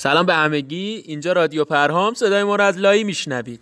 سلام 0.00 0.26
به 0.26 0.34
همگی. 0.34 1.02
اینجا 1.06 1.32
رادیو 1.32 1.64
پرهام. 1.64 2.14
صدای 2.14 2.44
ما 2.44 2.56
رو 2.56 2.64
از 2.64 2.78
لایی 2.78 3.04
میشنوید. 3.04 3.60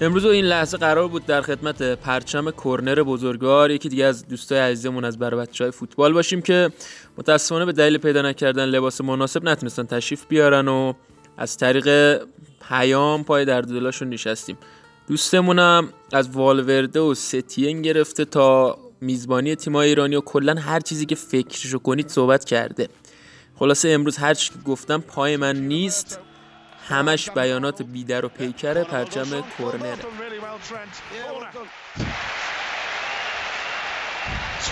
امروز 0.00 0.24
این 0.24 0.44
لحظه 0.44 0.76
قرار 0.76 1.08
بود 1.08 1.26
در 1.26 1.42
خدمت 1.42 1.82
پرچم 1.82 2.50
کرنر 2.50 3.02
بزرگوار 3.02 3.70
یکی 3.70 3.88
دیگه 3.88 4.04
از 4.04 4.28
دوستای 4.28 4.58
عزیزمون 4.58 5.04
از 5.04 5.18
برای 5.18 5.40
بچه 5.40 5.64
های 5.64 5.70
فوتبال 5.70 6.12
باشیم 6.12 6.42
که 6.42 6.70
متاسفانه 7.18 7.64
به 7.64 7.72
دلیل 7.72 7.98
پیدا 7.98 8.22
نکردن 8.22 8.64
لباس 8.64 9.00
مناسب 9.00 9.44
نتونستن 9.44 9.84
تشریف 9.84 10.26
بیارن 10.28 10.68
و 10.68 10.92
از 11.36 11.56
طریق 11.56 12.18
پیام 12.68 13.24
پای 13.24 13.44
در 13.44 13.60
دلاشون 13.60 14.08
نشستیم. 14.08 14.58
دوستمونم 15.08 15.88
از 16.12 16.30
والورده 16.30 17.00
و 17.00 17.14
ستین 17.14 17.82
گرفته 17.82 18.24
تا 18.24 18.78
میزبانی 19.00 19.54
تیمای 19.54 19.88
ایرانی 19.88 20.16
و 20.16 20.20
کلا 20.20 20.54
هر 20.54 20.80
چیزی 20.80 21.06
که 21.06 21.14
فکرشو 21.14 21.78
کنید 21.78 22.08
صحبت 22.08 22.44
کرده. 22.44 22.88
خلاصه 23.56 23.88
امروز 23.88 24.16
هر 24.16 24.34
چی 24.34 24.50
گفتم 24.66 25.00
پای 25.00 25.36
من 25.36 25.56
نیست. 25.56 26.20
همش 26.91 27.29
بیانات 27.29 27.81
بیدر 27.81 28.25
و 28.25 28.29
پیکر 28.29 28.83
پرچم 28.83 29.41
کورنره 29.41 29.97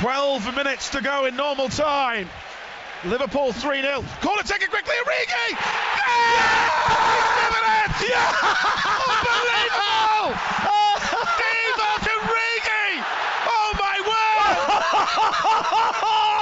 12 0.02 0.55
minutes 0.57 0.89
to 0.89 0.99
go 1.02 1.25
in 1.25 1.38
normal 1.38 1.69
time. 1.69 2.28
Liverpool 3.05 3.53
3-0. 3.53 4.03
Corner 4.22 4.44
taken 4.44 4.69
quickly, 4.69 4.95
Origi! 5.03 5.47
Yeah! 5.97 6.75
Yeah! 8.09 8.31
Unbelievable! 9.14 10.33
Divock 11.39 12.08
Origi! 12.16 12.89
Oh 13.55 13.69
my 13.86 13.97
word! 14.09 14.36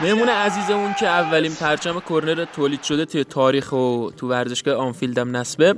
مهمون 0.00 0.28
عزیزمون 0.28 0.94
که 0.94 1.06
اولین 1.06 1.54
پرچم 1.54 2.00
کرنر 2.00 2.44
تولید 2.44 2.82
شده 2.82 3.04
توی 3.04 3.24
تاریخ 3.24 3.72
و 3.72 4.10
تو 4.16 4.28
ورزشگاه 4.28 4.74
آنفیلدم 4.74 5.36
نسبه 5.36 5.74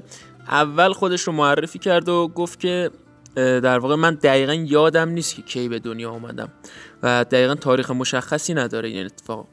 اول 0.49 0.93
خودش 0.93 1.23
رو 1.23 1.33
معرفی 1.33 1.79
کرد 1.79 2.09
و 2.09 2.29
گفت 2.29 2.61
که 2.61 2.91
در 3.35 3.79
واقع 3.79 3.95
من 3.95 4.15
دقیقا 4.15 4.55
یادم 4.55 5.09
نیست 5.09 5.35
که 5.37 5.43
کی 5.43 5.69
به 5.69 5.79
دنیا 5.79 6.11
آمدم 6.11 6.49
و 7.03 7.25
دقیقا 7.25 7.55
تاریخ 7.55 7.91
مشخصی 7.91 8.55
نداره 8.55 8.89
این 8.89 9.07
اتفاق 9.07 9.47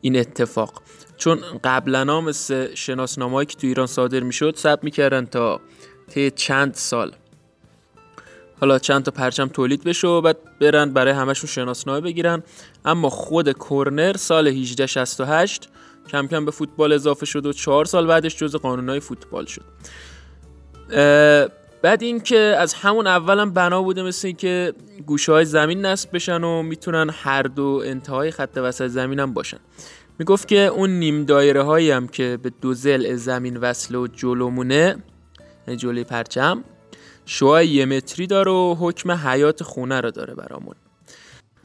این 0.00 0.18
اتفاق. 0.18 0.82
چون 1.16 1.38
قبلا 1.64 2.20
مثل 2.20 2.74
شناسنامه‌ای 2.74 3.46
که 3.46 3.56
تو 3.56 3.66
ایران 3.66 3.86
صادر 3.86 4.20
می‌شد 4.20 4.56
ثبت 4.56 4.84
می‌کردن 4.84 5.24
تا 5.24 5.60
طی 6.10 6.30
چند 6.30 6.74
سال. 6.74 7.12
حالا 8.60 8.78
چند 8.78 9.02
تا 9.02 9.10
پرچم 9.10 9.48
تولید 9.48 9.84
بشه 9.84 10.08
و 10.08 10.20
بعد 10.20 10.36
برن 10.60 10.92
برای 10.92 11.12
همشون 11.12 11.50
شناسنامه 11.50 12.00
بگیرن. 12.00 12.42
اما 12.84 13.10
خود 13.10 13.52
کورنر 13.52 14.16
سال 14.16 14.48
1868 14.48 15.68
کم 16.08 16.26
کم 16.26 16.44
به 16.44 16.50
فوتبال 16.50 16.92
اضافه 16.92 17.26
شد 17.26 17.46
و 17.46 17.52
چهار 17.52 17.84
سال 17.84 18.06
بعدش 18.06 18.36
جز 18.36 18.56
قانونهای 18.56 19.00
فوتبال 19.00 19.46
شد. 19.46 19.64
بعد 21.82 22.02
اینکه 22.02 22.38
از 22.38 22.74
همون 22.74 23.06
اولم 23.06 23.50
بنا 23.50 23.82
بوده 23.82 24.02
مثل 24.02 24.30
که 24.30 24.72
گوشه 25.06 25.32
های 25.32 25.44
زمین 25.44 25.86
نصب 25.86 26.08
بشن 26.12 26.44
و 26.44 26.62
می‌تونن 26.62 27.10
هر 27.12 27.42
دو 27.42 27.82
انتهای 27.84 28.30
خط 28.30 28.56
وسط 28.56 28.86
زمین 28.86 29.20
هم 29.20 29.32
باشن. 29.34 29.58
می‌گفت 30.18 30.48
که 30.48 30.58
اون 30.58 30.90
نیم 30.90 31.24
دایره 31.24 31.62
هایی 31.62 31.90
هم 31.90 32.08
که 32.08 32.38
به 32.42 32.52
دو 32.60 32.74
زل 32.74 33.14
زمین 33.14 33.56
وصل 33.56 33.94
و 33.94 34.06
جلومونه 34.06 34.96
یعنی 35.66 35.76
جلوی 35.78 36.04
پرچم 36.04 36.64
شعاع 37.26 37.66
یه 37.66 37.84
متری 37.84 38.26
داره 38.26 38.52
و 38.52 38.76
حکم 38.78 39.12
حیات 39.12 39.62
خونه 39.62 40.00
رو 40.00 40.10
داره 40.10 40.34
برامون. 40.34 40.74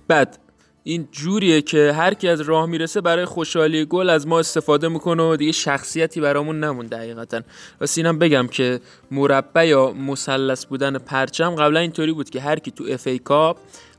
بعد 0.08 0.40
این 0.84 1.08
جوریه 1.12 1.62
که 1.62 1.94
هر 1.94 2.14
کی 2.14 2.28
از 2.28 2.42
راه 2.42 2.66
می‌رسه 2.66 3.02
برای 3.02 3.26
خوشحالی 3.26 3.86
گل 3.86 4.10
از 4.10 4.28
ما 4.28 4.40
استفاده 4.40 4.88
می‌کنه 4.88 5.24
و 5.24 5.36
دیگه 5.36 5.52
شخصیتی 5.52 6.22
برامون 6.22 6.60
نمونده 6.60 6.98
حقیقتا. 6.98 7.42
و 7.82 7.86
سینم 7.86 8.20
بگم 8.20 8.48
که 8.48 8.80
مربع 9.12 9.68
یا 9.68 9.92
مثلث 9.92 10.66
بودن 10.66 10.98
پرچم 10.98 11.56
قبلا 11.56 11.80
اینطوری 11.80 12.12
بود 12.12 12.30
که 12.30 12.42
هر 12.42 12.60
کی 12.60 12.72
تو 12.72 12.86
اف 12.90 13.08
ای 13.08 13.20
کاپ 13.20 13.58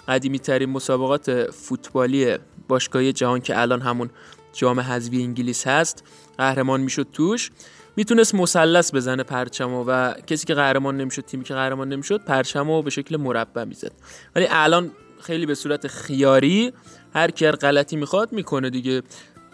قدیمی 0.09 0.39
ترین 0.39 0.71
مسابقات 0.71 1.51
فوتبالی 1.51 2.37
باشگاهی 2.69 3.13
جهان 3.13 3.41
که 3.41 3.61
الان 3.61 3.81
همون 3.81 4.11
جام 4.53 4.81
حذفی 4.81 5.23
انگلیس 5.23 5.67
هست 5.67 6.05
قهرمان 6.39 6.81
می‌شد 6.81 7.07
توش. 7.13 7.51
می‌تونست 7.97 8.35
مثلث 8.35 8.95
بزنه 8.95 9.23
پرچمو 9.23 9.85
و 9.85 10.13
کسی 10.27 10.47
که 10.47 10.55
قهرمان 10.55 10.97
نمی‌شد 10.97 11.23
تیمی 11.23 11.45
که 11.45 11.55
قهرمان 11.55 11.89
نمی‌شد 11.89 12.21
پرچمو 12.25 12.83
به 12.83 12.91
شکل 12.91 13.17
مربع 13.17 13.65
می‌زد. 13.65 13.93
ولی 14.37 14.47
الان 14.51 14.91
خیلی 15.21 15.47
به 15.47 15.55
صورت 15.55 15.87
خیاری 15.87 16.73
هر 17.15 17.31
کی 17.31 17.51
غلطی 17.51 17.97
می‌خواد 17.97 18.33
می‌کنه 18.33 18.71
دیگه. 18.71 19.03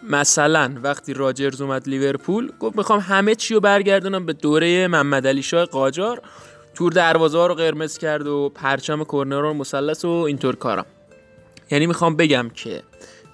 مثلا 0.03 0.75
وقتی 0.83 1.13
راجرز 1.13 1.61
اومد 1.61 1.89
لیورپول 1.89 2.51
گفت 2.59 2.75
می‌خوام 2.77 2.99
همه 2.99 3.35
چی 3.35 3.53
رو 3.53 3.59
برگردونم 3.59 4.25
به 4.25 4.33
دوره 4.33 4.87
محمد 4.87 5.27
علی 5.27 5.43
شاه 5.43 5.65
قاجار. 5.65 6.21
تور 6.75 6.91
دروازه 6.91 7.37
ها 7.37 7.47
رو 7.47 7.55
قرمز 7.55 7.97
کرد 7.97 8.27
و 8.27 8.51
پرچم 8.55 9.03
کرنر 9.03 9.41
رو 9.41 9.53
مثلث 9.53 10.05
و 10.05 10.09
اینطور 10.09 10.55
کارم 10.55 10.85
یعنی 11.71 11.87
می‌خوام 11.87 12.15
بگم 12.15 12.49
که 12.49 12.83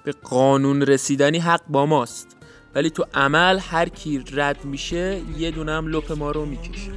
به 0.04 0.12
قانون 0.22 0.82
رسیدنی 0.82 1.38
حق 1.38 1.60
با 1.68 1.86
ماست. 1.86 2.33
ولی 2.74 2.90
تو 2.90 3.04
عمل 3.14 3.58
هر 3.70 3.88
کی 3.88 4.18
رد 4.18 4.64
میشه 4.64 5.20
یه 5.38 5.50
دونم 5.50 5.88
لپ 5.88 6.12
ما 6.12 6.30
رو 6.30 6.46
می‌کشه 6.46 6.92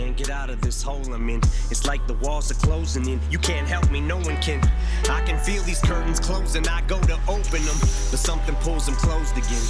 Can't 0.00 0.16
get 0.16 0.30
out 0.40 0.50
of 0.54 0.60
this 0.60 0.82
hole 0.82 1.06
I'm 1.16 1.28
in. 1.34 1.40
It's 1.72 1.84
like 1.90 2.02
the 2.12 2.18
walls 2.24 2.46
are 2.52 2.60
closing 2.66 3.06
in. 3.12 3.18
You 3.34 3.40
can't 3.48 3.68
help 3.74 3.86
me, 3.94 4.00
no 4.00 4.18
one 4.28 4.38
can. 4.46 4.60
I 5.18 5.20
can 5.28 5.38
feel 5.46 5.62
these 5.70 5.82
curtains 5.90 6.20
closing. 6.28 6.64
I 6.76 6.80
go 6.94 6.98
to 7.12 7.16
open 7.36 7.60
them, 7.68 7.78
but 8.10 8.20
something 8.30 8.56
pulls 8.66 8.84
them 8.86 8.96
closed 9.06 9.36
again. 9.42 9.66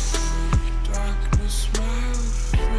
Darkness, 0.93 1.56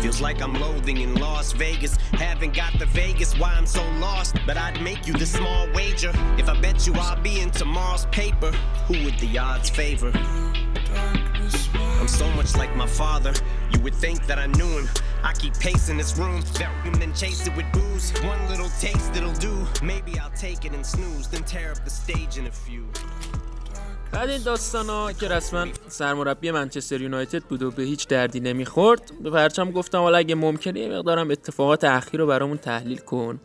Feels 0.05 0.21
like 0.21 0.39
I'm 0.39 0.53
loathing 0.53 0.97
in 0.97 1.15
Las 1.15 1.51
Vegas. 1.53 1.97
Haven't 2.11 2.53
got 2.53 2.77
the 2.77 2.85
Vegas, 2.85 3.35
why 3.39 3.53
I'm 3.53 3.65
so 3.65 3.81
lost. 3.93 4.35
But 4.45 4.55
I'd 4.55 4.79
make 4.79 5.07
you 5.07 5.13
the 5.13 5.25
small 5.25 5.67
wager. 5.73 6.11
If 6.37 6.47
I 6.47 6.61
bet 6.61 6.85
you 6.85 6.93
I'll 6.93 7.19
be 7.23 7.39
in 7.39 7.49
tomorrow's 7.49 8.05
paper, 8.11 8.51
who 8.85 9.03
would 9.03 9.17
the 9.17 9.39
odds 9.39 9.71
favor? 9.71 10.11
I'm 10.13 12.07
so 12.07 12.29
much 12.33 12.55
like 12.55 12.75
my 12.75 12.85
father. 12.85 13.33
You 13.73 13.79
would 13.79 13.95
think 13.95 14.27
that 14.27 14.37
I 14.37 14.45
knew 14.45 14.77
him. 14.77 14.87
I 15.23 15.33
keep 15.33 15.55
pacing 15.55 15.97
this 15.97 16.15
room, 16.19 16.43
and 16.83 16.93
then 17.01 17.11
chase 17.15 17.47
it 17.47 17.55
with 17.55 17.65
booze. 17.73 18.11
One 18.21 18.47
little 18.47 18.69
taste 18.79 19.15
it'll 19.15 19.33
do. 19.33 19.65
Maybe 19.81 20.19
I'll 20.19 20.37
take 20.37 20.65
it 20.65 20.73
and 20.73 20.85
snooze, 20.85 21.29
then 21.29 21.43
tear 21.45 21.71
up 21.71 21.83
the 21.83 21.89
stage 21.89 22.37
in 22.37 22.45
a 22.45 22.51
few. 22.51 22.87
بعد 24.15 24.29
این 24.29 24.43
داستان 24.43 24.89
ها 24.89 25.13
که 25.13 25.27
رسما 25.27 25.65
سرمربی 25.87 26.51
منچستر 26.51 27.01
یونایتد 27.01 27.43
بود 27.43 27.63
و 27.63 27.71
به 27.71 27.83
هیچ 27.83 28.07
دردی 28.07 28.39
نمی‌خورد 28.39 29.11
به 29.23 29.29
پرچم 29.29 29.71
گفتم 29.71 29.97
حالا 29.97 30.17
اگه 30.17 30.35
ممکنه 30.35 30.79
یه 30.79 30.89
مقدارم 30.89 31.31
اتفاقات 31.31 31.83
اخیر 31.83 32.19
رو 32.19 32.27
برامون 32.27 32.57
تحلیل 32.57 32.97
کن. 32.97 33.39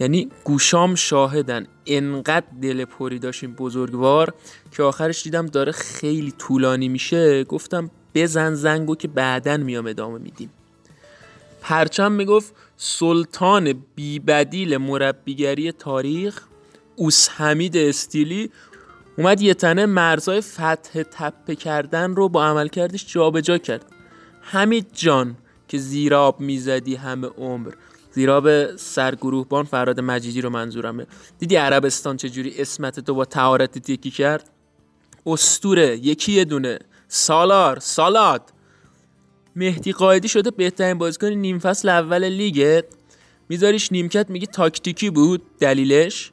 یعنی 0.00 0.28
گوشام 0.44 0.94
شاهدن 0.94 1.66
انقدر 1.86 2.46
دل 2.62 2.84
پری 2.84 3.18
داشتیم 3.18 3.54
بزرگوار 3.54 4.34
که 4.76 4.82
آخرش 4.82 5.22
دیدم 5.22 5.46
داره 5.46 5.72
خیلی 5.72 6.32
طولانی 6.38 6.88
میشه 6.88 7.44
گفتم 7.44 7.90
بزن 8.14 8.54
زنگو 8.54 8.96
که 8.96 9.08
بعدا 9.08 9.56
میام 9.56 9.86
ادامه 9.86 10.18
میدیم. 10.18 10.50
پرچم 11.60 12.12
می‌گفت 12.12 12.54
سلطان 12.76 13.84
بیبدیل 13.94 14.76
مربیگری 14.76 15.72
تاریخ 15.72 16.42
اوس 16.96 17.28
حمید 17.28 17.76
استیلی 17.76 18.50
اومد 19.18 19.40
یه 19.40 19.54
تنه 19.54 19.86
مرزای 19.86 20.40
فتح 20.40 21.02
تپه 21.02 21.54
کردن 21.54 22.14
رو 22.14 22.28
با 22.28 22.44
عملکردش 22.44 23.12
جابجا 23.12 23.58
کرد. 23.58 23.84
حمید 24.40 24.86
جان 24.92 25.36
که 25.68 25.78
زیراب 25.78 26.40
می‌زدی 26.40 26.94
همه 26.94 27.26
عمر. 27.26 27.72
زیراب 28.12 28.76
سرگروهبان 28.76 29.64
فراد 29.64 30.00
مجیدی 30.00 30.40
رو 30.40 30.50
منظورمه. 30.50 31.06
دیدی 31.38 31.56
عربستان 31.56 32.16
چجوری 32.16 32.54
اسمت 32.58 33.00
تو 33.00 33.14
با 33.14 33.24
تهارت 33.24 33.90
یکی 33.90 34.10
کرد؟ 34.10 34.50
استوره 35.26 35.96
یکی 35.96 36.32
یه 36.32 36.44
دونه. 36.44 36.78
سالار 37.08 37.78
سالاد. 37.78 38.52
مهدی 39.56 39.92
قایدی 39.92 40.28
شده 40.28 40.50
بهترین 40.50 40.98
بازیکن 40.98 41.26
نیم 41.26 41.58
فصل 41.58 41.88
اول 41.88 42.24
لیگت 42.24 42.84
میذاریش 43.48 43.92
نیمکت 43.92 44.30
میگی 44.30 44.46
تاکتیکی 44.46 45.10
بود 45.10 45.42
دلیلش؟ 45.58 46.32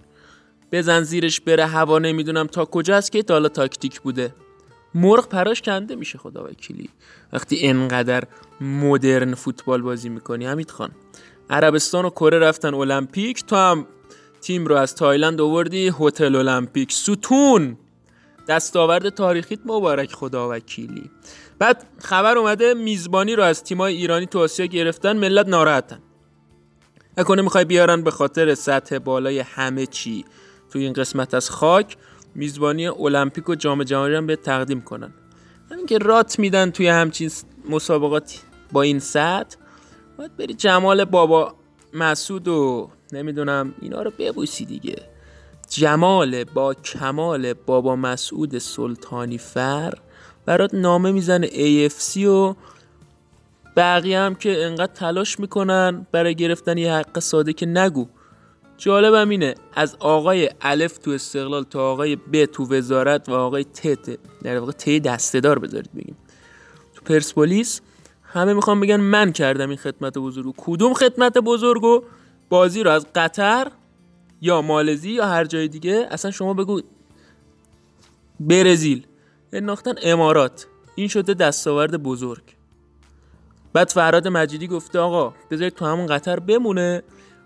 بزن 0.71 1.03
زیرش 1.03 1.41
بره 1.41 1.65
هوا 1.65 1.99
نمی‌دونم 1.99 2.47
تا 2.47 2.65
کجاست 2.65 3.11
که 3.11 3.23
تا 3.23 3.49
تاکتیک 3.49 4.01
بوده. 4.01 4.35
مرغ 4.95 5.29
پراش 5.29 5.61
کنده 5.61 5.95
میشه 5.95 6.17
خدا 6.17 6.43
وکیلی. 6.43 6.89
وقتی 7.33 7.67
انقدر 7.67 8.23
مدرن 8.61 9.33
فوتبال 9.33 9.81
بازی 9.81 10.09
می‌کنی 10.09 10.45
حمید 10.45 10.71
خان. 10.71 10.91
عربستان 11.49 12.05
و 12.05 12.09
کره 12.09 12.39
رفتن 12.39 12.73
المپیک 12.73 13.45
تو 13.45 13.55
هم 13.55 13.87
تیم 14.41 14.65
رو 14.65 14.75
از 14.75 14.95
تایلند 14.95 15.41
آوردی 15.41 15.93
هتل 15.99 16.35
المپیک. 16.35 16.91
ستون! 16.91 17.77
دستاورد 18.47 19.09
تاریخیت 19.09 19.59
مبارک 19.65 20.13
خدا 20.13 20.49
وکیلی. 20.49 21.11
بعد 21.59 21.83
خبر 21.99 22.37
اومده 22.37 22.73
میزبانی 22.73 23.35
رو 23.35 23.43
از 23.43 23.63
تیمای 23.63 23.95
ایرانی 23.95 24.25
تو 24.25 24.39
آسیا 24.39 24.65
گرفتن 24.65 25.17
ملت 25.17 25.47
ناراحتن. 25.47 25.99
نکنه 27.17 27.41
می‌خوای 27.41 27.65
بیارن 27.65 28.01
به 28.01 28.11
خاطر 28.11 28.55
سطح 28.55 28.97
بالای 28.97 29.39
همه 29.39 29.85
چی. 29.85 30.25
تو 30.69 30.79
این 30.79 30.93
قسمت 30.93 31.33
از 31.33 31.49
خاک 31.49 31.97
میزبانی 32.35 32.87
المپیک 32.87 33.49
و 33.49 33.55
جام 33.55 33.83
جهانی 33.83 34.15
هم 34.15 34.27
به 34.27 34.35
تقدیم 34.35 34.81
کنن. 34.81 35.13
همین 35.71 35.85
که 35.85 35.97
رات 35.97 36.39
میدن 36.39 36.71
توی 36.71 36.87
همچین 36.87 37.31
مسابقات 37.69 38.41
با 38.71 38.81
این 38.81 38.99
سطح 38.99 39.57
باید 40.17 40.37
بری 40.37 40.53
جمال 40.53 41.05
بابا 41.05 41.55
مسعود 41.93 42.47
و 42.47 42.89
نمی‌دونم 43.13 43.73
اینا 43.81 44.01
رو 44.01 44.11
ببوسی 44.19 44.65
دیگه. 44.65 44.95
جمال 45.69 46.43
با 46.43 46.73
کمال 46.73 47.53
بابا 47.53 47.95
مسعود 47.95 48.57
سلطانی 48.57 49.37
فر 49.37 49.93
برات 50.45 50.73
نامه 50.73 51.11
می‌زنه 51.11 51.47
AFC 51.47 52.17
و 52.17 52.55
بقیه 53.75 54.19
هم 54.19 54.35
که 54.35 54.65
انقدر 54.65 54.93
تلاش 54.93 55.39
می‌کنن 55.39 56.07
برای 56.11 56.35
گرفتن 56.35 56.77
یه 56.77 56.93
حق 56.93 57.19
ساده 57.19 57.53
که 57.53 57.65
نگو. 57.65 58.07
جالبم 58.79 59.29
اینه 59.29 59.55
از 59.73 59.95
آقای 59.99 60.49
الف 60.61 60.97
تو 60.97 61.11
استقلال 61.11 61.63
تا 61.63 61.91
آقای 61.91 62.15
ب 62.15 62.45
تو 62.45 62.65
وزارت 62.73 63.29
و 63.29 63.33
آقای 63.33 63.63
ت 63.63 64.09
در 64.43 64.59
واقع 64.59 64.71
ت 64.71 64.89
دستهدار 64.89 65.59
بذارید 65.59 65.93
بگیم. 65.93 66.17
تو 66.95 67.01
پرسپولیس 67.05 67.81
همه 68.23 68.53
می‌خوام 68.53 68.79
بگن 68.79 68.95
من 68.95 69.31
کردم 69.31 69.69
این 69.69 69.77
خدمت 69.77 70.17
بزرگ 70.17 70.53
کدوم 70.57 70.93
خدمت 70.93 71.37
بزرگو 71.37 72.03
بازی 72.49 72.83
رو 72.83 72.91
از 72.91 73.05
قطر 73.15 73.71
یا 74.41 74.61
مالزی 74.61 75.11
یا 75.11 75.27
هر 75.27 75.45
جای 75.45 75.67
دیگه؟ 75.67 76.07
اصلا 76.11 76.31
شما 76.31 76.53
بگو 76.53 76.81
برزیل. 78.39 79.05
انداختن 79.53 79.93
امارات. 80.03 80.67
این 80.95 81.07
شده 81.07 81.33
دستاورد 81.33 82.03
بزرگ. 82.03 82.43
بعد 83.73 83.89
فراد 83.89 84.27
مجیدی 84.27 84.67
گفته 84.67 84.99
آقا 84.99 85.33
بذارید 85.51 85.73
تو 85.73 85.85
همون 85.85 86.07
قطر 86.07 86.39
بمونه. 86.39 87.03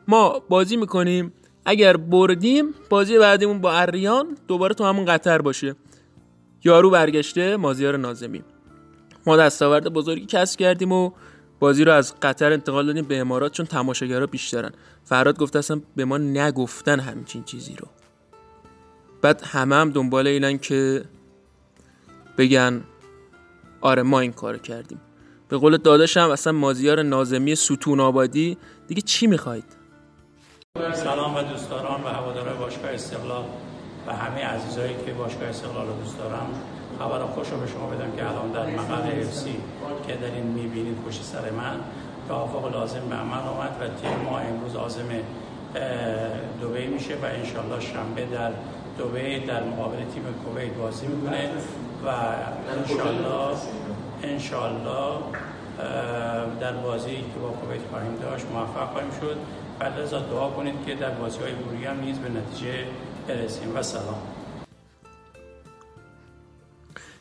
ما 0.07 0.39
بازی 0.49 0.77
می‌کنیم. 0.77 1.33
اگر 1.65 1.97
بردیم 1.97 2.73
بازی 2.89 3.17
بعدیمون 3.17 3.61
با 3.61 3.71
اریان 3.71 4.37
دوباره 4.47 4.73
تو 4.73 4.83
همون 4.83 5.05
قطر 5.05 5.41
باشه. 5.41 5.75
یارو 6.63 6.89
برگشته 6.89 7.57
مازیار 7.57 7.97
نازمی. 7.97 8.43
ما 9.25 9.37
دستاورد 9.37 9.93
بزرگی 9.93 10.25
کسب 10.25 10.59
کردیم 10.59 10.91
و 10.91 11.11
بازی 11.59 11.83
رو 11.83 11.91
از 11.91 12.13
قطر 12.21 12.51
انتقال 12.51 12.85
دادیم 12.85 13.05
به 13.05 13.19
امارات 13.19 13.51
چون 13.51 13.65
تماشاگرها 13.65 14.25
بیشترن. 14.25 14.71
فراد 15.03 15.39
گفته 15.39 15.59
اصلا 15.59 15.81
به 15.95 16.05
ما 16.05 16.17
نگفتن 16.17 16.99
همچین 16.99 17.43
چیزی 17.43 17.75
رو. 17.75 17.87
بعد 19.21 19.41
همه 19.41 19.75
هم 19.75 19.89
دنبال 19.89 20.27
اینن 20.27 20.57
که 20.57 21.03
بگن 22.37 22.83
آره 23.81 24.03
ما 24.03 24.19
این 24.19 24.33
کار 24.33 24.57
کردیم. 24.57 25.01
به 25.49 25.57
قول 25.57 25.77
داداشم 25.77 26.29
اصلا 26.29 26.53
مازیار 26.53 27.03
نازمی 27.03 27.55
ستون 27.55 27.99
آبادی 27.99 28.57
دیگه 28.87 29.01
چی 29.01 29.27
می‌خواید؟ 29.27 29.82
سلام 30.93 31.35
و 31.35 31.41
دوستداران 31.41 32.03
و 32.03 32.07
هواداران 32.07 32.57
باشگاه 32.57 32.91
استقلال 32.91 33.43
و 34.07 34.13
همه 34.13 34.45
عزیزایی 34.45 34.95
که 35.05 35.13
باشگاه 35.13 35.49
استقلال 35.49 35.87
رو 35.87 35.93
دوست 35.93 36.17
دارم. 36.17 36.47
خبر 36.99 37.25
خوش 37.25 37.49
رو 37.49 37.57
به 37.57 37.67
شما 37.67 37.87
بدم 37.87 38.11
که 38.17 38.29
الان 38.29 38.51
در 38.51 38.65
مقر 38.65 39.19
افسی 39.21 39.55
که 40.07 40.15
دارین 40.15 40.43
می‌بینید 40.43 40.97
پشت 41.07 41.23
سر 41.23 41.49
من. 41.49 41.75
توافق 42.27 42.73
لازم 42.73 43.09
به 43.09 43.15
عمل 43.15 43.47
آمد 43.47 43.77
و 43.81 43.87
تیم 44.01 44.19
ما 44.25 44.39
امروز 44.39 44.75
عازم 44.75 45.09
دوبه 46.61 46.85
میشه 46.85 47.13
و 47.13 47.25
انشالله 47.25 47.79
شنبه 47.79 48.25
در 48.25 48.51
دوبه 48.97 49.39
در 49.39 49.63
مقابل 49.63 49.97
تیم 49.97 50.23
کویت 50.45 50.73
بازی 50.73 51.07
می‌کنه 51.07 51.49
و 52.05 52.09
انشالله 52.77 53.57
انشالله 54.23 55.17
در 56.59 56.71
بازی 56.71 57.15
که 57.15 57.39
با 57.41 57.49
کویت 57.49 57.81
خواهیم 57.91 58.15
داشت 58.21 58.45
موفق 58.53 58.91
خواهیم 58.91 59.11
شد. 59.21 59.37
و 59.79 59.83
لذا 59.83 60.19
دعا 60.19 60.49
کنید 60.49 60.75
که 60.85 60.95
در 60.95 61.09
بازی 61.09 61.39
های 61.39 61.51
گروهی 61.55 61.85
هم 61.85 61.99
نیز 61.99 62.17
به 62.17 62.29
نتیجه 62.29 62.85
برسیم. 63.27 63.75
و 63.75 63.83
سلام. 63.83 64.21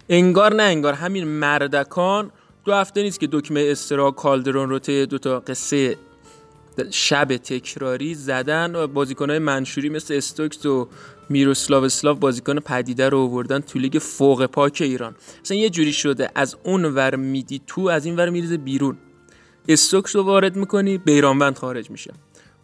انگار 0.08 0.54
نه 0.54 0.62
انگار 0.62 0.93
همین 0.93 1.25
مردکان. 1.25 2.31
دو 2.64 2.75
هفته 2.75 3.02
نیست 3.02 3.20
که 3.20 3.28
دکمه 3.32 3.64
استرا 3.66 4.10
کالدرون 4.10 4.69
رو 4.69 4.78
طی 4.78 5.06
دو 5.06 5.19
تا 5.19 5.40
قصه 5.40 5.96
شب 6.90 7.37
تکراری 7.37 8.14
زدن. 8.14 8.76
و 8.76 8.87
بازیکنهای 8.87 9.38
منشوری 9.38 9.88
مثل 9.88 10.14
استوکس 10.14 10.66
و 10.66 10.88
میروسلاو 11.28 11.84
اسلاو 11.84 12.16
بازیکن 12.16 12.60
پدیده 12.60 13.08
رو 13.08 13.19
آوردن 13.19 13.60
تو 13.60 13.78
لیگ 13.78 13.98
فوق 13.98 14.46
پاک 14.46 14.78
ایران. 14.81 15.14
مثلا 15.44 15.56
یه 15.56 15.70
جوری 15.70 15.93
شده. 15.93 16.31
از 16.34 16.56
اون 16.64 16.84
ور 16.84 17.16
میدی 17.16 17.60
تو 17.66 17.88
از 17.88 18.06
این 18.06 18.16
ور 18.16 18.31
میریزه 18.31 18.56
بیرون. 18.56 18.98
استوکس 19.69 20.16
رو 20.16 20.22
وارد 20.22 20.56
می‌کنی 20.56 20.98
بیرانوند 20.98 21.58
خارج 21.58 21.90
میشه. 21.90 22.12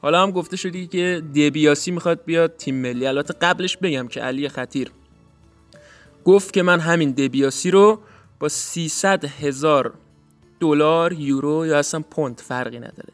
حالا 0.02 0.22
هم 0.22 0.30
گفته 0.30 0.56
شدی 0.56 0.86
که 0.86 1.22
دیبیاسی 1.32 1.90
می‌خواد 1.90 2.24
بیاد 2.24 2.56
تیم 2.56 2.74
ملی. 2.74 3.06
البته 3.06 3.34
قبلش 3.40 3.76
بگم 3.76 4.08
که 4.08 4.20
علی 4.20 4.48
خطیر 4.48 4.90
گفت 6.24 6.52
که 6.52 6.62
من 6.62 6.80
همین 6.80 7.10
دیبیاسی 7.10 7.70
رو 7.70 8.00
با 8.40 8.48
300 8.48 9.24
هزار 9.24 9.92
دلار 10.60 11.12
یورو 11.12 11.66
یا 11.66 11.78
اصلا 11.78 12.00
پوند 12.10 12.40
فرقی 12.40 12.78
نداره. 12.78 13.12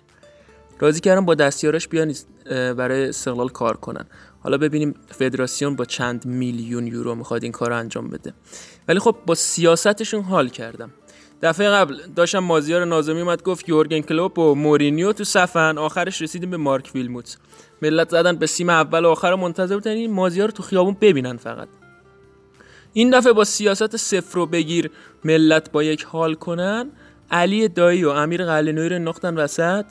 راضی 0.81 1.01
کردم 1.01 1.25
با 1.25 1.35
دستیاراش 1.35 1.89
بیان 1.89 2.15
برای 2.51 3.09
استقلال 3.09 3.49
کار 3.49 3.77
کنن. 3.77 4.07
حالا 4.41 4.59
ببینیم 4.59 4.95
فدراسیون 5.09 5.77
با 5.77 5.85
چند 5.85 6.27
میلیون 6.27 6.87
یورو 6.87 7.15
می‌خواد 7.15 7.43
این 7.43 7.53
کار 7.53 7.71
رو 7.71 7.77
انجام 7.77 8.09
بده. 8.09 8.33
ولی 8.89 8.99
خب 8.99 9.17
با 9.27 9.35
سیاستشون 9.35 10.23
حال 10.23 10.49
کردم. 10.49 10.91
دفعه 11.44 11.70
قبل 11.70 11.96
داشتم 12.17 12.38
مازیار 12.38 12.85
نازمی 12.85 13.20
اومد 13.20 13.43
گفت 13.43 13.69
یورگن 13.69 14.00
کلوپ 14.00 14.38
و 14.38 14.55
مورینیو 14.55 15.12
تو 15.12 15.25
صفن 15.25 15.79
آخرش 15.79 16.23
رسیدیم 16.23 16.50
به 16.50 16.56
مارک 16.56 16.91
ویلموت. 16.94 17.37
ملت 17.82 18.11
زدن 18.11 18.37
به 18.37 18.46
سیم 18.46 18.69
اول 18.69 19.05
و 19.05 19.08
آخر 19.08 19.35
منتظر 19.35 19.75
بودن. 19.75 19.91
این 19.91 20.12
مازیار 20.12 20.49
تو 20.49 20.62
خیابون 20.62 20.96
ببینن 21.00 21.37
فقط. 21.37 21.69
این 22.93 23.11
دفعه 23.11 23.32
با 23.32 23.44
سیاست 23.44 23.96
صفر 23.96 24.38
و 24.38 24.46
بگیر 24.46 24.91
ملت 25.25 25.73
با 25.73 25.82
یک 25.82 26.05
حال 26.05 26.35
کنن. 26.35 26.91
علی 27.31 27.69
دایی 27.69 28.05
و 28.05 28.08
امیر 28.08 28.44
قلنوی 28.44 28.88
رو 28.88 28.99
نختن 28.99 29.35
وسط. 29.35 29.85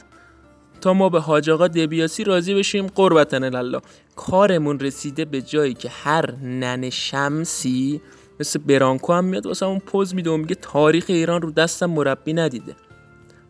تا 0.81 0.94
ما 0.94 1.09
به 1.09 1.19
حاج 1.19 1.50
آقا 1.50 1.67
دبیاسی 1.67 2.23
راضی 2.23 2.53
بشیم. 2.53 2.88
قربتن 2.88 3.55
الله 3.55 3.81
کارمون 4.15 4.79
رسیده 4.79 5.25
به 5.25 5.41
جایی 5.41 5.74
که 5.74 5.89
هر 5.89 6.31
نن 6.36 6.89
شمسی 6.89 8.01
مثل 8.40 8.60
برانکو 8.60 9.13
هم 9.13 9.25
میاد 9.25 9.46
واسه 9.46 9.66
اون 9.66 9.80
پوز 9.80 10.16
میده 10.16 10.30
و 10.30 10.38
میگه 10.38 10.56
تاریخ 10.56 11.06
ایران 11.08 11.42
رو 11.42 11.52
دستم 11.52 11.86
مربی 11.86 12.34
ندیده. 12.34 12.75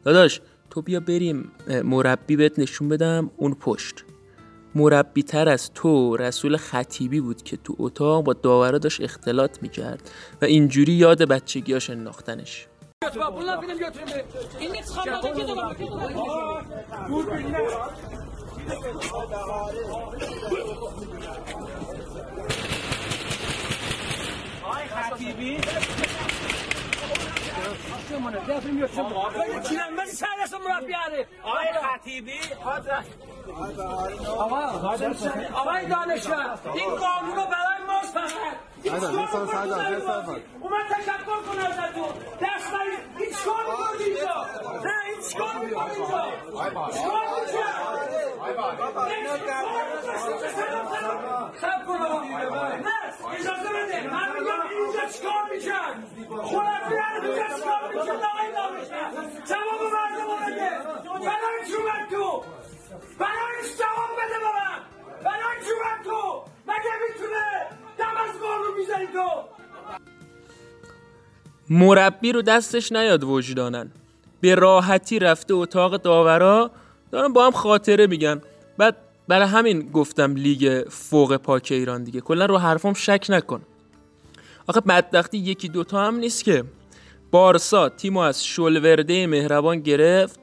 داداش 0.04 0.42
تو 0.70 0.82
بیا 0.82 1.00
بریم 1.00 1.52
مربی 1.84 2.36
بهت 2.36 2.60
نشون 2.60 2.90
بدم 2.90 3.32
اون 3.38 3.54
پشت. 3.54 4.06
مربی 4.76 5.24
تر 5.24 5.50
از 5.50 5.74
تو 5.74 6.18
رسول 6.18 6.58
خطیبی 6.58 7.20
بود 7.20 7.44
که 7.44 7.58
تو 7.58 7.76
اتاق 7.80 8.24
با 8.24 8.34
داورا 8.34 8.78
داشت 8.78 9.02
اختلاط 9.02 9.58
می‌کرد 9.62 10.12
و 10.42 10.46
اینجوری 10.46 10.94
یاد 10.94 11.24
بچگیاش 11.24 11.90
انداختنش. 11.90 12.68
خطیبی. 24.94 25.62
چیلنبه 29.70 30.06
سرس 30.06 30.54
مربیاره 30.54 31.28
آقای 31.44 31.68
خطیبی 31.84 32.40
آقای 35.54 35.86
دانشور 35.86 36.60
این 36.74 36.90
قانون 36.96 37.36
رو 37.36 37.44
برای 37.46 37.84
ما 37.88 38.02
فقط 38.14 38.30
اومد 40.62 40.86
تشکر 40.90 41.40
کنه 41.48 41.66
ازتون. 41.66 42.14
دست 42.42 42.72
برید 42.72 43.00
این 43.20 43.30
چکار 43.32 43.64
می‌کنید 43.70 44.02
اینجا؟ 44.08 44.46
نه 44.84 44.94
این 45.06 45.22
چکار 45.30 45.56
می‌کنید 45.66 46.00
اینجا؟ 46.00 46.24
چکار 46.92 47.22
می‌کنید 47.26 47.84
خب 50.24 50.30
مربی 71.70 72.32
رو 72.32 72.42
دستش 72.42 72.92
نیاد 72.92 73.24
وجدانن. 73.24 73.92
به 74.42 74.56
راحتی 74.56 75.20
رفته 75.20 75.54
اتاق 75.54 75.98
داورا. 75.98 76.72
دارن 77.12 77.34
با 77.34 77.46
هم 77.46 77.52
خاطره 77.52 78.08
میگن 78.08 78.42
بعد 78.78 78.96
برای 79.28 79.48
همین 79.48 79.92
گفتم 79.92 80.36
لیگ 80.36 80.84
فوق 80.90 81.38
پاک 81.38 81.68
ایران 81.72 82.04
دیگه. 82.04 82.22
کلا 82.22 82.46
رو 82.46 82.58
حرفام 82.58 82.94
شک 82.94 83.26
نکن. 83.30 83.62
آخه 84.68 84.80
بدبختی 84.80 85.38
یکی 85.38 85.68
دوتا 85.68 86.08
هم 86.08 86.16
نیست 86.16 86.44
که. 86.44 86.64
بارسا 87.32 87.90
تیمو 87.90 88.20
از 88.20 88.46
شلورده 88.46 89.28
مهربان 89.28 89.80
گرفت. 89.80 90.40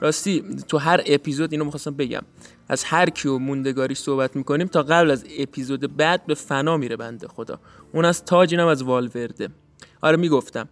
راستی 0.00 0.44
تو 0.68 0.78
هر 0.78 1.02
اپیزود 1.06 1.52
اینو 1.52 1.64
می‌خواستم 1.64 1.94
بگم. 1.94 2.22
از 2.68 2.84
هر 2.84 3.10
کیو 3.10 3.38
موندگاری 3.38 3.94
صحبت 3.94 4.36
می‌کنیم 4.36 4.66
تا 4.66 4.82
قبل 4.82 5.10
از 5.10 5.24
اپیزود 5.38 5.96
بعد 5.96 6.26
به 6.26 6.34
فنا 6.34 6.76
میره 6.76 6.96
بنده 6.96 7.28
خدا. 7.28 7.60
اون 7.92 8.04
از 8.04 8.24
تاج 8.24 8.54
اینم 8.54 8.66
از 8.66 8.82
والورده. 8.82 9.48
آره 10.00 10.16
می‌گفتم. 10.16 10.68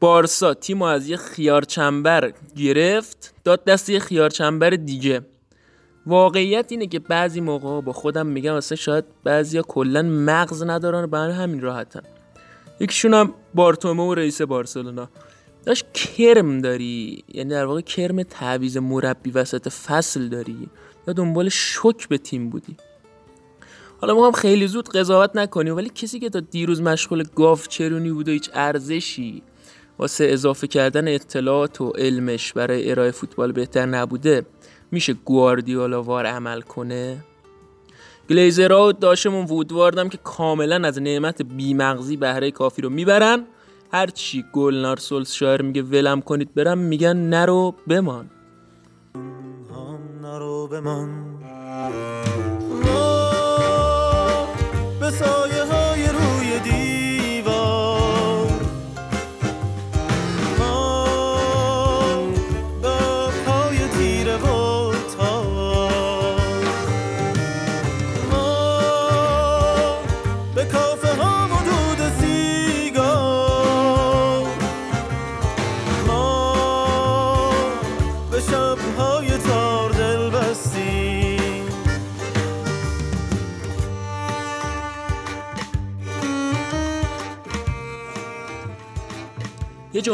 بارسا 0.00 0.54
تیمو 0.54 0.84
از 0.84 1.08
یه 1.08 1.16
خیار 1.16 1.62
چنبر 1.62 2.32
گرفت. 2.56 3.34
داد 3.44 3.64
دست 3.64 3.90
یه 3.90 3.98
خیار 3.98 4.30
چنبر 4.30 4.70
دیگه. 4.70 5.22
واقعیت 6.06 6.66
اینه 6.68 6.86
که 6.86 6.98
بعضی 6.98 7.40
موقع 7.40 7.80
با 7.80 7.92
خودم 7.92 8.26
میگم 8.26 8.54
اصلا 8.54 8.76
شاید 8.76 9.04
بعضیا 9.24 9.62
کلا 9.62 10.02
مغز 10.02 10.62
ندارن 10.62 11.06
برای 11.06 11.34
همین 11.34 11.60
راحتن. 11.60 12.02
یکیشون 12.80 13.14
هم 13.14 13.34
بارتومو 13.54 14.14
رئیس 14.14 14.42
بارسلونا. 14.42 15.08
داشت 15.66 15.92
کرم 15.92 16.60
داری. 16.60 17.24
یعنی 17.34 17.50
در 17.50 17.64
واقع 17.64 17.80
کرم 17.80 18.22
تعویز 18.22 18.76
مربی 18.76 19.30
وسط 19.30 19.68
فصل 19.68 20.28
داری. 20.28 20.68
یا 21.08 21.14
دنبال 21.14 21.48
شک 21.48 22.08
به 22.08 22.18
تیم 22.18 22.50
بودی. 22.50 22.76
حالا 24.00 24.26
هم 24.26 24.32
خیلی 24.32 24.66
زود 24.66 24.88
قضاوت 24.88 25.36
نکنیم 25.36 25.76
ولی 25.76 25.88
کسی 25.88 26.18
که 26.18 26.30
تا 26.30 26.40
دیروز 26.40 26.82
مشغول 26.82 27.24
گاف 27.34 27.68
چرونی 27.68 28.10
بود 28.10 28.28
و 28.28 28.32
هیچ 28.32 28.50
ارزشی 28.54 29.42
واسه 29.98 30.24
اضافه 30.24 30.66
کردن 30.66 31.08
اطلاعات 31.08 31.80
و 31.80 31.90
علمش 31.90 32.52
برای 32.52 32.90
ارائه 32.90 33.10
فوتبال 33.10 33.52
بهتر 33.52 33.86
نبوده 33.86 34.46
میشه 34.94 35.12
گواردیولا 35.12 36.02
وار 36.02 36.26
عمل 36.26 36.60
کنه؟ 36.60 37.24
گلیزرها 38.30 38.88
و 38.88 38.92
داشمون 38.92 39.44
وودواردم 39.44 40.08
که 40.08 40.18
کاملا 40.24 40.88
از 40.88 41.02
نعمت 41.02 41.42
بیمغزی 41.42 42.16
بهره 42.16 42.50
کافی 42.50 42.82
رو 42.82 42.90
می‌برن. 42.90 43.44
هرچی 43.92 44.44
گلنار 44.52 44.98
شاعر 45.24 45.62
میگه 45.62 45.82
ولم 45.82 46.20
کنید 46.20 46.54
برم 46.54 46.78
میگن 46.78 47.16
نرو 47.16 47.74
بمان. 47.88 48.30
نرو 50.22 50.66
بمان. 50.66 51.34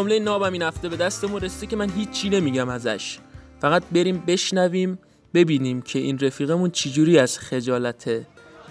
جمله 0.00 0.19
نابم 0.19 0.52
این 0.52 0.62
هفته 0.62 0.88
به 0.88 0.97
دستمون 0.97 1.40
رسیده 1.40 1.66
که 1.66 1.76
من 1.76 1.90
هیچی 1.90 2.28
نمیگم 2.28 2.69
ازش. 2.69 3.19
فقط 3.61 3.83
بریم 3.92 4.23
بشنویم 4.26 4.99
ببینیم 5.35 5.83
که 5.83 5.99
این 5.99 6.19
رفیقمون 6.19 6.71
چجوری 6.71 7.19
از 7.19 7.38
خجالت 7.38 8.26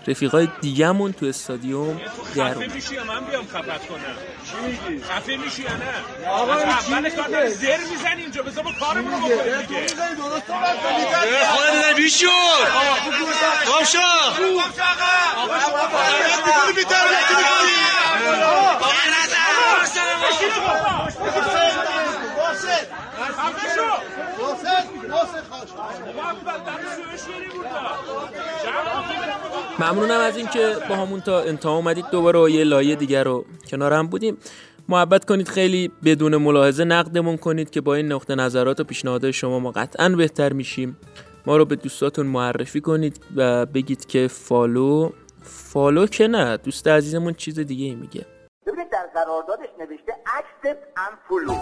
رفیقای 0.07 0.47
دیگهمون 0.61 1.13
تو 1.13 1.25
استادیوم 1.25 2.01
در 2.35 2.53
خفه 2.53 2.67
میشی 2.75 2.95
یا 2.95 3.03
من 3.03 3.25
بیام 3.25 3.47
خفت 3.47 3.87
کنم؟ 3.87 4.15
چی 4.45 4.87
میگی؟ 4.89 5.03
خفه 5.03 5.35
میشی 5.37 5.63
یا 5.63 5.69
نه؟ 5.77 6.29
آقا 6.29 6.53
اول 6.53 7.09
کار 7.09 7.27
داری 7.27 7.49
زر 7.49 7.77
می‌زنی 7.91 8.21
اینجا 8.21 8.43
بذار 8.43 8.63
ما 8.63 8.71
کارمون 8.79 9.11
رو 9.11 9.19
بکنیم 9.19 9.61
دیگه. 9.61 9.79
درست 9.79 10.47
صحبت 10.47 10.83
کنید 10.83 11.07
خودت 11.45 11.95
بیشور 11.95 12.29
گم 13.67 13.83
شو 13.85 13.97
آقا 15.37 15.59
شما 15.59 15.77
فقط 15.77 16.45
می‌کنی 16.45 16.73
بی 16.75 16.83
تربیتی 16.83 17.35
می‌کنی 17.37 17.79
ممنونم 29.79 30.19
از 30.19 30.37
اینکه 30.37 30.75
باهامون 30.89 31.21
تا 31.21 31.39
انتها 31.41 31.75
اومدید 31.75 32.05
دوباره 32.11 32.51
یه 32.51 32.63
لایه 32.63 32.95
دیگر 32.95 33.23
رو 33.23 33.45
کنار 33.69 33.93
هم 33.93 34.07
بودیم. 34.07 34.37
محبت 34.89 35.25
کنید 35.25 35.47
خیلی 35.47 35.91
بدون 36.05 36.37
ملاحظه 36.37 36.83
نقدمون 36.83 37.37
کنید 37.37 37.69
که 37.69 37.81
با 37.81 37.95
این 37.95 38.11
نقطه 38.11 38.35
نظرات 38.35 38.79
و 38.79 38.83
پیشنهادات 38.83 39.31
شما 39.31 39.59
ما 39.59 39.71
قطعا 39.71 40.09
بهتر 40.09 40.53
میشیم. 40.53 40.97
ما 41.45 41.57
رو 41.57 41.65
به 41.65 41.75
دوستاتون 41.75 42.25
معرفی 42.25 42.81
کنید 42.81 43.21
و 43.35 43.65
بگید 43.65 44.05
که 44.05 44.27
follow 44.27 45.09
follow 45.43 46.07
که 46.07 46.27
نه 46.27 46.57
دوست 46.57 46.87
عزیزمون 46.87 47.33
چیز 47.33 47.59
دیگه 47.59 47.85
ای 47.85 47.95
میگه. 47.95 48.25
ببینید 48.65 48.89
در 48.89 49.07
قراردادش 49.13 49.69
نوشته 49.79 50.13
accept 50.25 50.99
and 50.99 51.13
follow 51.29 51.57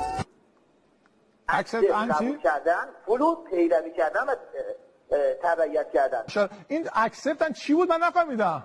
Accept 1.50 1.92
and 1.92 2.20
چی؟ 2.20 2.38
follow 3.06 3.36
پیروی 3.50 3.94
کردن 3.98 4.22
و 4.28 4.36
تبعیت 5.42 5.92
کردن. 5.92 6.26
این 6.68 6.90
accept 6.94 7.33
and 7.33 7.52
چی 7.52 7.74
بود؟ 7.74 7.90
من 7.90 8.00
نفهمیدم. 8.04 8.64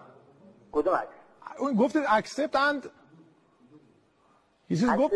کدوم 0.72 0.94
عکس 0.94 1.08
اون 1.58 1.74
گفتید 1.74 2.02
accept 2.08 2.56
and 2.56 2.90
یه 4.70 4.76
چیز 4.76 4.90
گفت؟ 4.90 5.14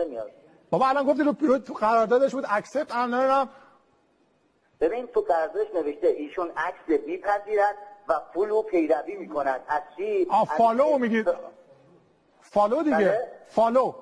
نمیاد. 0.00 0.30
بابا 0.70 0.88
الان 0.88 1.04
گفتید 1.06 1.26
رو 1.40 1.58
تو 1.58 1.74
قراردادش 1.74 2.34
بود 2.34 2.44
accept 2.48 2.94
and 2.94 3.14
نمی‌دونم. 3.14 3.50
ببین 4.80 5.06
تو 5.06 5.20
قراردادش 5.20 5.74
نوشته 5.74 6.06
ایشون 6.06 6.52
accept 6.56 6.88
میپذیرد 7.06 7.76
و 8.08 8.20
follow 8.34 8.62
پیروی 8.62 9.16
می‌کند. 9.16 9.64
از 9.68 9.82
چی؟ 9.96 10.26
آ 10.30 10.44
follow 10.44 10.98
میگید. 10.98 11.28
follow 12.40 12.82
دیگه. 12.82 12.96
بله. 12.96 13.32
follow 13.46 13.94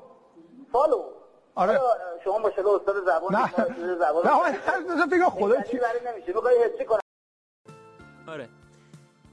follow 0.73 1.14
آره. 1.55 1.79
حالا، 1.79 1.91
شما 2.25 2.39
ماشاءالله 2.39 2.77
استاد 2.81 2.95
زبان 3.05 3.35
نه. 3.35 3.53
زبان 3.99 4.27
نه 4.27 5.07
فکر 5.07 5.31
خدا. 5.31 5.63
چی؟ 5.63 5.77
برای 5.77 6.15
نمیشه. 6.15 6.33
می‌خوای 6.33 6.55
حسی 6.65 6.85
کنم؟ 6.85 6.99
آره. 8.27 8.49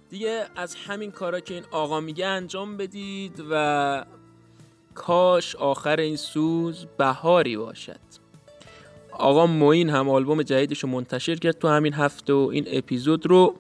دیگه 0.09 0.45
از 0.55 0.75
همین 0.75 1.11
کارا 1.11 1.39
که 1.39 1.53
این 1.53 1.63
آقا 1.71 1.99
میگه 1.99 2.25
انجام 2.25 2.77
بدید 2.77 3.43
و 3.51 4.05
کاش 4.95 5.55
آخر 5.55 5.99
این 5.99 6.15
سوز 6.15 6.85
بهاری 6.97 7.57
باشد. 7.57 7.99
آقا 9.11 9.45
موین 9.45 9.89
هم 9.89 10.09
آلبوم 10.09 10.43
جدیدش 10.43 10.79
رو 10.79 10.89
منتشر 10.89 11.35
کرد 11.35 11.59
تو 11.59 11.67
همین 11.67 11.93
هفته 11.93 12.33
و 12.33 12.49
این 12.53 12.65
اپیزود 12.67 13.25
رو 13.25 13.55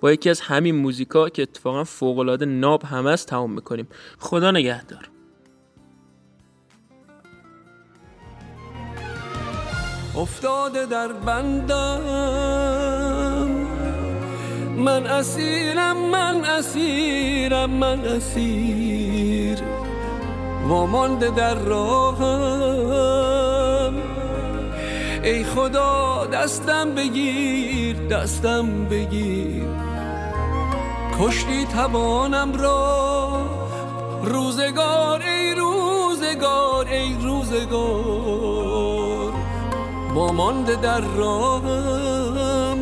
با 0.00 0.12
یکی 0.12 0.30
از 0.30 0.40
همین 0.40 0.74
موزیکا 0.76 1.28
که 1.28 1.42
اتفاقا 1.42 1.84
فوقالعاده 1.84 2.44
ناب 2.44 2.82
هم 2.82 3.06
است 3.06 3.28
تمام 3.28 3.52
می‌کنیم. 3.52 3.88
خدا 4.18 4.50
نگهدار. 4.50 5.10
افتاده 10.16 10.86
در 10.86 11.08
بندم. 11.08 12.00
من 14.76 15.06
اسیرم 15.06 15.96
من 16.10 16.44
اسیرم 16.44 17.70
من 17.70 18.04
اسیر 18.04 19.58
وامانده 20.68 21.30
در 21.30 21.54
راهم. 21.54 22.94
ای 25.24 25.44
خدا 25.44 26.26
دستم 26.32 26.94
بگیر 26.94 27.96
دستم 27.96 28.84
بگیر. 28.84 29.64
کشتی 31.20 31.64
توانم 31.64 32.52
را. 32.52 33.46
روزگار 34.24 35.22
ای 35.22 35.54
روزگار 35.54 36.86
ای 36.88 37.14
روزگار. 37.22 38.59
مانده 40.28 40.76
در 40.76 41.00
راهم. 41.00 42.78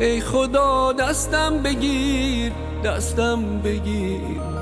ای 0.00 0.20
خدا 0.20 0.92
دستم 0.92 1.62
بگیر 1.62 2.52
دستم 2.84 3.60
بگیر. 3.60 4.57